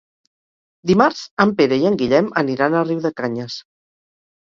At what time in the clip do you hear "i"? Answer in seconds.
1.83-1.85